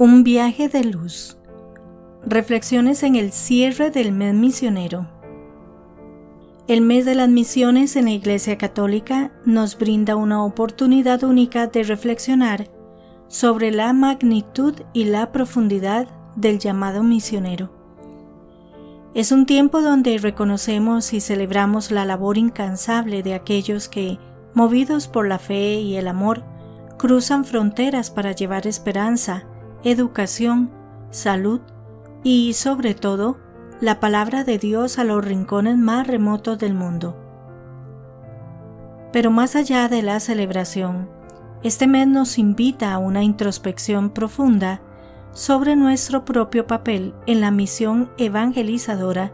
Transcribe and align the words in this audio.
Un 0.00 0.22
viaje 0.22 0.68
de 0.68 0.84
luz. 0.84 1.38
Reflexiones 2.24 3.02
en 3.02 3.16
el 3.16 3.32
cierre 3.32 3.90
del 3.90 4.12
mes 4.12 4.32
misionero. 4.32 5.08
El 6.68 6.82
mes 6.82 7.04
de 7.04 7.16
las 7.16 7.28
misiones 7.28 7.96
en 7.96 8.04
la 8.04 8.12
Iglesia 8.12 8.56
Católica 8.58 9.32
nos 9.44 9.76
brinda 9.76 10.14
una 10.14 10.44
oportunidad 10.44 11.24
única 11.24 11.66
de 11.66 11.82
reflexionar 11.82 12.68
sobre 13.26 13.72
la 13.72 13.92
magnitud 13.92 14.74
y 14.92 15.06
la 15.06 15.32
profundidad 15.32 16.06
del 16.36 16.60
llamado 16.60 17.02
misionero. 17.02 17.72
Es 19.14 19.32
un 19.32 19.46
tiempo 19.46 19.82
donde 19.82 20.16
reconocemos 20.18 21.12
y 21.12 21.20
celebramos 21.20 21.90
la 21.90 22.04
labor 22.04 22.38
incansable 22.38 23.24
de 23.24 23.34
aquellos 23.34 23.88
que, 23.88 24.20
movidos 24.54 25.08
por 25.08 25.26
la 25.26 25.40
fe 25.40 25.80
y 25.80 25.96
el 25.96 26.06
amor, 26.06 26.44
cruzan 26.98 27.44
fronteras 27.44 28.12
para 28.12 28.30
llevar 28.30 28.68
esperanza, 28.68 29.44
educación, 29.84 30.70
salud 31.10 31.60
y, 32.22 32.52
sobre 32.54 32.94
todo, 32.94 33.38
la 33.80 34.00
palabra 34.00 34.44
de 34.44 34.58
Dios 34.58 34.98
a 34.98 35.04
los 35.04 35.24
rincones 35.24 35.76
más 35.76 36.06
remotos 36.06 36.58
del 36.58 36.74
mundo. 36.74 37.16
Pero 39.12 39.30
más 39.30 39.56
allá 39.56 39.88
de 39.88 40.02
la 40.02 40.20
celebración, 40.20 41.08
este 41.62 41.86
mes 41.86 42.06
nos 42.06 42.38
invita 42.38 42.92
a 42.92 42.98
una 42.98 43.22
introspección 43.22 44.10
profunda 44.10 44.80
sobre 45.32 45.76
nuestro 45.76 46.24
propio 46.24 46.66
papel 46.66 47.14
en 47.26 47.40
la 47.40 47.50
misión 47.50 48.10
evangelizadora 48.18 49.32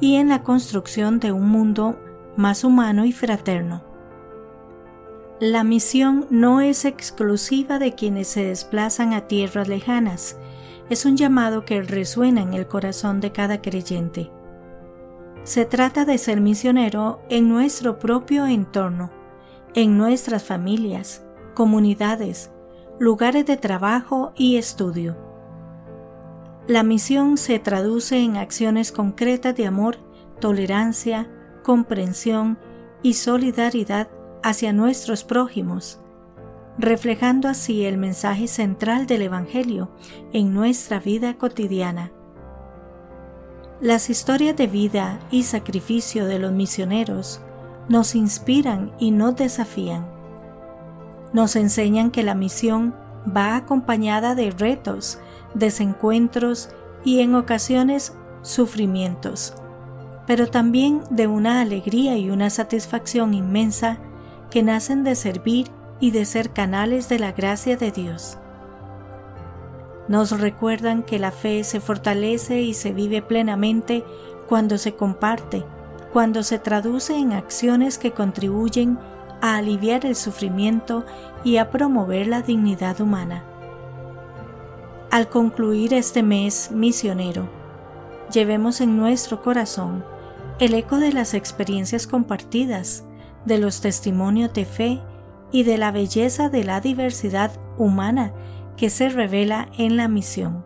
y 0.00 0.16
en 0.16 0.28
la 0.28 0.42
construcción 0.42 1.20
de 1.20 1.32
un 1.32 1.48
mundo 1.48 1.98
más 2.36 2.64
humano 2.64 3.04
y 3.04 3.12
fraterno. 3.12 3.91
La 5.42 5.64
misión 5.64 6.28
no 6.30 6.60
es 6.60 6.84
exclusiva 6.84 7.80
de 7.80 7.96
quienes 7.96 8.28
se 8.28 8.44
desplazan 8.44 9.12
a 9.12 9.26
tierras 9.26 9.66
lejanas, 9.66 10.36
es 10.88 11.04
un 11.04 11.16
llamado 11.16 11.64
que 11.64 11.82
resuena 11.82 12.42
en 12.42 12.54
el 12.54 12.68
corazón 12.68 13.20
de 13.20 13.32
cada 13.32 13.60
creyente. 13.60 14.30
Se 15.42 15.64
trata 15.64 16.04
de 16.04 16.16
ser 16.18 16.40
misionero 16.40 17.22
en 17.28 17.48
nuestro 17.48 17.98
propio 17.98 18.46
entorno, 18.46 19.10
en 19.74 19.98
nuestras 19.98 20.44
familias, 20.44 21.24
comunidades, 21.54 22.52
lugares 23.00 23.44
de 23.44 23.56
trabajo 23.56 24.30
y 24.36 24.58
estudio. 24.58 25.16
La 26.68 26.84
misión 26.84 27.36
se 27.36 27.58
traduce 27.58 28.20
en 28.20 28.36
acciones 28.36 28.92
concretas 28.92 29.56
de 29.56 29.66
amor, 29.66 29.96
tolerancia, 30.38 31.28
comprensión 31.64 32.60
y 33.02 33.14
solidaridad 33.14 34.06
hacia 34.42 34.72
nuestros 34.72 35.24
prójimos, 35.24 36.00
reflejando 36.78 37.48
así 37.48 37.84
el 37.84 37.98
mensaje 37.98 38.48
central 38.48 39.06
del 39.06 39.22
Evangelio 39.22 39.90
en 40.32 40.54
nuestra 40.54 40.98
vida 41.00 41.34
cotidiana. 41.34 42.12
Las 43.80 44.10
historias 44.10 44.56
de 44.56 44.68
vida 44.68 45.18
y 45.30 45.42
sacrificio 45.42 46.26
de 46.26 46.38
los 46.38 46.52
misioneros 46.52 47.40
nos 47.88 48.14
inspiran 48.14 48.92
y 48.98 49.10
nos 49.10 49.36
desafían. 49.36 50.06
Nos 51.32 51.56
enseñan 51.56 52.10
que 52.10 52.22
la 52.22 52.34
misión 52.34 52.94
va 53.36 53.56
acompañada 53.56 54.34
de 54.34 54.50
retos, 54.50 55.18
desencuentros 55.54 56.70
y 57.04 57.20
en 57.20 57.34
ocasiones 57.34 58.14
sufrimientos, 58.42 59.54
pero 60.26 60.48
también 60.48 61.02
de 61.10 61.26
una 61.26 61.60
alegría 61.60 62.16
y 62.16 62.30
una 62.30 62.50
satisfacción 62.50 63.34
inmensa 63.34 63.98
que 64.52 64.62
nacen 64.62 65.02
de 65.02 65.14
servir 65.14 65.68
y 65.98 66.10
de 66.10 66.26
ser 66.26 66.50
canales 66.50 67.08
de 67.08 67.18
la 67.18 67.32
gracia 67.32 67.78
de 67.78 67.90
Dios. 67.90 68.36
Nos 70.08 70.38
recuerdan 70.38 71.04
que 71.04 71.18
la 71.18 71.30
fe 71.30 71.64
se 71.64 71.80
fortalece 71.80 72.60
y 72.60 72.74
se 72.74 72.92
vive 72.92 73.22
plenamente 73.22 74.04
cuando 74.48 74.76
se 74.76 74.94
comparte, 74.94 75.64
cuando 76.12 76.42
se 76.42 76.58
traduce 76.58 77.16
en 77.16 77.32
acciones 77.32 77.96
que 77.96 78.10
contribuyen 78.10 78.98
a 79.40 79.56
aliviar 79.56 80.04
el 80.04 80.16
sufrimiento 80.16 81.06
y 81.44 81.56
a 81.56 81.70
promover 81.70 82.26
la 82.26 82.42
dignidad 82.42 83.00
humana. 83.00 83.44
Al 85.10 85.30
concluir 85.30 85.94
este 85.94 86.22
mes 86.22 86.70
misionero, 86.70 87.48
llevemos 88.30 88.82
en 88.82 88.98
nuestro 88.98 89.40
corazón 89.40 90.04
el 90.58 90.74
eco 90.74 90.98
de 90.98 91.12
las 91.12 91.32
experiencias 91.32 92.06
compartidas, 92.06 93.04
de 93.44 93.58
los 93.58 93.80
testimonios 93.80 94.52
de 94.52 94.64
fe 94.64 95.00
y 95.50 95.64
de 95.64 95.78
la 95.78 95.92
belleza 95.92 96.48
de 96.48 96.64
la 96.64 96.80
diversidad 96.80 97.52
humana 97.78 98.32
que 98.76 98.90
se 98.90 99.08
revela 99.08 99.68
en 99.78 99.96
la 99.96 100.08
misión. 100.08 100.64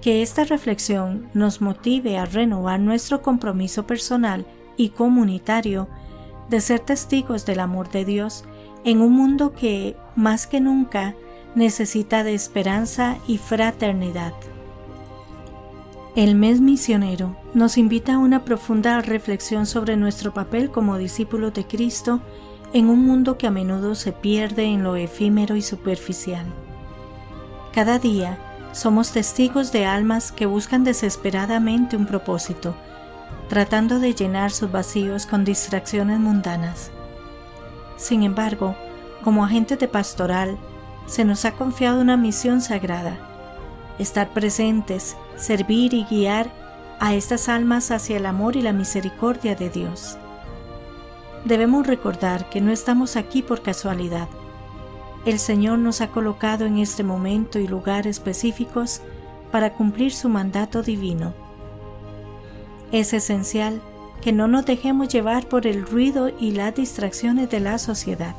Que 0.00 0.22
esta 0.22 0.44
reflexión 0.44 1.28
nos 1.34 1.60
motive 1.60 2.18
a 2.18 2.24
renovar 2.24 2.80
nuestro 2.80 3.22
compromiso 3.22 3.86
personal 3.86 4.46
y 4.76 4.90
comunitario 4.90 5.88
de 6.48 6.60
ser 6.60 6.80
testigos 6.80 7.46
del 7.46 7.60
amor 7.60 7.90
de 7.90 8.04
Dios 8.04 8.44
en 8.84 9.00
un 9.00 9.12
mundo 9.12 9.52
que, 9.52 9.96
más 10.14 10.46
que 10.46 10.60
nunca, 10.60 11.14
necesita 11.54 12.22
de 12.24 12.34
esperanza 12.34 13.16
y 13.26 13.38
fraternidad. 13.38 14.34
El 16.16 16.36
mes 16.36 16.60
misionero 16.60 17.34
nos 17.54 17.76
invita 17.76 18.14
a 18.14 18.18
una 18.18 18.44
profunda 18.44 19.00
reflexión 19.00 19.66
sobre 19.66 19.96
nuestro 19.96 20.32
papel 20.32 20.70
como 20.70 20.96
discípulos 20.96 21.52
de 21.54 21.66
Cristo 21.66 22.20
en 22.72 22.88
un 22.88 23.04
mundo 23.04 23.36
que 23.36 23.48
a 23.48 23.50
menudo 23.50 23.96
se 23.96 24.12
pierde 24.12 24.62
en 24.62 24.84
lo 24.84 24.94
efímero 24.94 25.56
y 25.56 25.62
superficial. 25.62 26.46
Cada 27.72 27.98
día 27.98 28.38
somos 28.70 29.10
testigos 29.10 29.72
de 29.72 29.86
almas 29.86 30.30
que 30.30 30.46
buscan 30.46 30.84
desesperadamente 30.84 31.96
un 31.96 32.06
propósito, 32.06 32.76
tratando 33.48 33.98
de 33.98 34.14
llenar 34.14 34.52
sus 34.52 34.70
vacíos 34.70 35.26
con 35.26 35.44
distracciones 35.44 36.20
mundanas. 36.20 36.92
Sin 37.96 38.22
embargo, 38.22 38.76
como 39.24 39.44
agentes 39.44 39.80
de 39.80 39.88
pastoral, 39.88 40.58
se 41.06 41.24
nos 41.24 41.44
ha 41.44 41.54
confiado 41.54 42.00
una 42.00 42.16
misión 42.16 42.60
sagrada, 42.60 43.33
estar 43.98 44.32
presentes 44.32 45.16
servir 45.36 45.94
y 45.94 46.04
guiar 46.04 46.50
a 47.00 47.14
estas 47.14 47.48
almas 47.48 47.90
hacia 47.90 48.16
el 48.16 48.26
amor 48.26 48.56
y 48.56 48.62
la 48.62 48.72
misericordia 48.72 49.54
de 49.54 49.70
Dios. 49.70 50.16
Debemos 51.44 51.86
recordar 51.86 52.48
que 52.48 52.60
no 52.60 52.72
estamos 52.72 53.16
aquí 53.16 53.42
por 53.42 53.62
casualidad. 53.62 54.28
El 55.26 55.38
Señor 55.38 55.78
nos 55.78 56.00
ha 56.00 56.08
colocado 56.08 56.64
en 56.64 56.78
este 56.78 57.02
momento 57.02 57.58
y 57.58 57.66
lugar 57.66 58.06
específicos 58.06 59.00
para 59.50 59.74
cumplir 59.74 60.12
su 60.12 60.28
mandato 60.28 60.82
divino. 60.82 61.34
Es 62.92 63.12
esencial 63.12 63.80
que 64.20 64.32
no 64.32 64.48
nos 64.48 64.64
dejemos 64.64 65.08
llevar 65.08 65.48
por 65.48 65.66
el 65.66 65.86
ruido 65.86 66.30
y 66.38 66.52
las 66.52 66.74
distracciones 66.74 67.50
de 67.50 67.60
la 67.60 67.78
sociedad, 67.78 68.34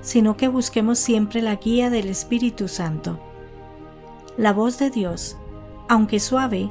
sino 0.00 0.36
que 0.36 0.48
busquemos 0.48 0.98
siempre 0.98 1.42
la 1.42 1.56
guía 1.56 1.90
del 1.90 2.08
Espíritu 2.08 2.68
Santo. 2.68 3.18
La 4.38 4.54
voz 4.54 4.78
de 4.78 4.88
Dios 4.88 5.36
aunque 5.88 6.20
suave, 6.20 6.70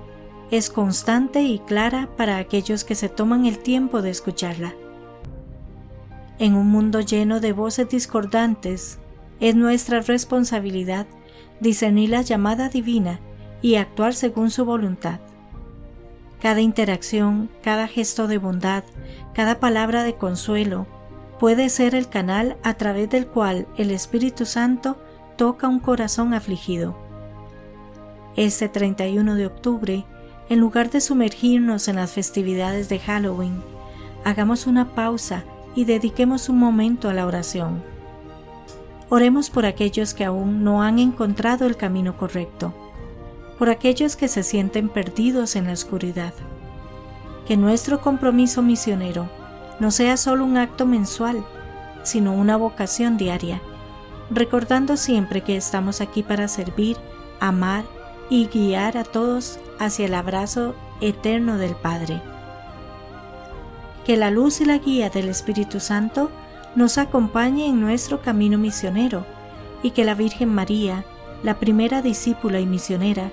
es 0.52 0.70
constante 0.70 1.42
y 1.42 1.60
clara 1.60 2.10
para 2.16 2.38
aquellos 2.38 2.84
que 2.84 2.96
se 2.96 3.10
toman 3.10 3.46
el 3.46 3.60
tiempo 3.60 4.02
de 4.02 4.12
escucharla. 4.12 4.76
En 6.40 6.54
un 6.54 6.68
mundo 6.70 7.02
lleno 7.02 7.40
de 7.40 7.52
voces 7.52 7.90
discordantes, 7.90 9.00
es 9.40 9.56
nuestra 9.56 10.02
responsabilidad 10.02 11.08
discernir 11.60 12.12
la 12.12 12.22
llamada 12.22 12.70
divina 12.70 13.20
y 13.62 13.76
actuar 13.76 14.14
según 14.14 14.52
su 14.52 14.64
voluntad. 14.64 15.20
Cada 16.40 16.62
interacción, 16.62 17.50
cada 17.64 17.88
gesto 17.88 18.28
de 18.28 18.38
bondad, 18.38 18.84
cada 19.34 19.60
palabra 19.60 20.04
de 20.04 20.16
consuelo 20.16 20.86
puede 21.40 21.70
ser 21.70 21.96
el 21.96 22.08
canal 22.08 22.58
a 22.64 22.76
través 22.76 23.10
del 23.10 23.26
cual 23.26 23.68
el 23.78 23.90
Espíritu 23.90 24.46
Santo 24.46 24.98
toca 25.36 25.68
un 25.68 25.80
corazón 25.80 26.36
afligido 26.36 27.07
este 28.38 28.70
31 28.70 29.34
de 29.36 29.48
octubre, 29.48 30.06
en 30.48 30.60
lugar 30.60 30.92
de 30.92 31.02
sumergirnos 31.02 31.88
en 31.88 31.98
las 31.98 32.12
festividades 32.12 32.88
de 32.88 33.00
Halloween, 33.00 33.62
hagamos 34.24 34.68
una 34.68 34.94
pausa 34.94 35.44
y 35.76 35.86
dediquemos 35.86 36.48
un 36.48 36.60
momento 36.60 37.10
a 37.10 37.14
la 37.14 37.26
oración. 37.26 37.84
Oremos 39.10 39.50
por 39.50 39.66
aquellos 39.66 40.14
que 40.14 40.24
aún 40.24 40.64
no 40.64 40.84
han 40.84 41.00
encontrado 41.00 41.66
el 41.66 41.78
camino 41.78 42.16
correcto, 42.16 42.74
por 43.58 43.70
aquellos 43.70 44.16
que 44.16 44.28
se 44.28 44.44
sienten 44.44 44.88
perdidos 44.88 45.56
en 45.56 45.66
la 45.66 45.74
oscuridad. 45.74 46.34
Que 47.48 47.58
nuestro 47.58 48.02
compromiso 48.02 48.62
misionero 48.62 49.30
no 49.80 49.90
sea 49.90 50.16
solo 50.16 50.46
un 50.46 50.58
acto 50.58 50.86
mensual, 50.86 51.44
sino 52.04 52.34
una 52.34 52.56
vocación 52.56 53.18
diaria, 53.18 53.62
recordando 54.30 54.96
siempre 54.96 55.42
que 55.42 55.58
estamos 55.58 56.02
aquí 56.02 56.22
para 56.22 56.48
servir, 56.48 56.98
amar 57.40 57.97
y 58.30 58.48
guiar 58.48 58.98
a 58.98 59.04
todos 59.04 59.60
hacia 59.80 60.06
el 60.06 60.14
abrazo 60.14 60.76
eterno 61.02 61.58
del 61.58 61.76
Padre. 61.76 62.22
Que 64.06 64.18
la 64.18 64.32
luz 64.32 64.62
y 64.62 64.66
la 64.66 64.78
guía 64.78 65.10
del 65.10 65.30
Espíritu 65.30 65.80
Santo 65.80 66.32
nos 66.76 66.98
acompañe 66.98 67.68
en 67.68 67.82
nuestro 67.82 68.22
camino 68.22 68.58
misionero 68.58 69.26
y 69.84 69.92
que 69.92 70.06
la 70.06 70.16
Virgen 70.16 70.54
María, 70.54 71.06
la 71.44 71.60
primera 71.60 72.02
discípula 72.02 72.60
y 72.60 72.66
misionera, 72.66 73.32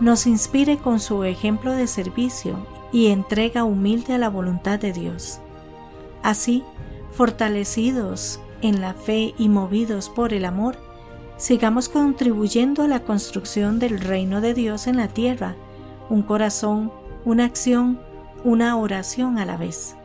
nos 0.00 0.26
inspire 0.26 0.78
con 0.78 1.00
su 1.00 1.24
ejemplo 1.24 1.72
de 1.72 1.86
servicio 1.86 2.66
y 2.92 3.08
entrega 3.08 3.64
humilde 3.64 4.14
a 4.14 4.18
la 4.18 4.28
voluntad 4.28 4.78
de 4.78 4.92
Dios. 4.92 5.40
Así, 6.22 6.64
fortalecidos 7.12 8.40
en 8.62 8.80
la 8.80 8.94
fe 8.94 9.34
y 9.38 9.48
movidos 9.48 10.08
por 10.08 10.32
el 10.32 10.44
amor, 10.44 10.78
sigamos 11.38 11.88
contribuyendo 11.88 12.82
a 12.82 12.88
la 12.88 13.04
construcción 13.04 13.78
del 13.78 14.00
reino 14.00 14.40
de 14.42 14.52
Dios 14.52 14.86
en 14.86 14.98
la 14.98 15.08
tierra, 15.08 15.56
un 16.10 16.22
corazón, 16.22 16.92
una 17.24 17.44
acción, 17.44 18.00
una 18.44 18.76
oración 18.76 19.38
a 19.38 19.46
la 19.46 19.56
vez. 19.56 19.96